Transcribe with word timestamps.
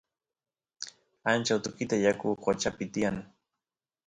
ancha 1.31 1.53
utukita 1.57 1.95
yaku 2.05 2.27
qochapi 2.43 2.85
tiyan 2.93 3.17